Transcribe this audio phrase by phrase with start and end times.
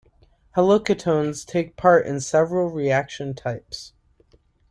[0.55, 3.93] Haloketones take part in several reaction types.